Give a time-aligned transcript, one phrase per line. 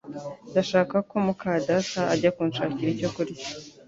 [0.51, 3.45] Ndashaka ko muka data ajya kunshakira icyo kurya